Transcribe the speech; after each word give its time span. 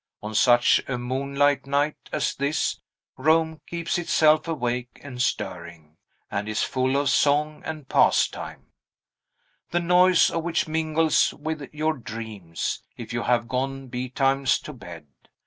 On 0.23 0.33
such 0.33 0.81
a 0.87 0.97
moonlight 0.97 1.67
night 1.67 2.09
as 2.11 2.33
this, 2.33 2.77
Rome 3.17 3.61
keeps 3.67 3.99
itself 3.99 4.47
awake 4.47 4.99
and 5.03 5.21
stirring, 5.21 5.95
and 6.31 6.49
is 6.49 6.63
full 6.63 6.97
of 6.97 7.07
song 7.11 7.61
and 7.63 7.87
pastime, 7.87 8.71
the 9.69 9.79
noise 9.79 10.31
of 10.31 10.41
which 10.43 10.67
mingles 10.67 11.35
with 11.35 11.71
your 11.71 11.93
dreams, 11.93 12.81
if 12.97 13.13
you 13.13 13.21
have 13.21 13.47
gone 13.47 13.89
betimes 13.89 14.57
to 14.61 14.73
bed. 14.73 15.05